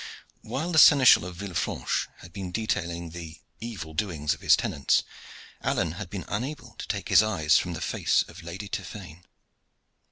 [0.41, 5.03] Whilst the Seneschal of Villefranche had been detailing the evil doings of his tenants,
[5.61, 9.23] Alleyne had been unable to take his eyes from the face of Lady Tiphaine.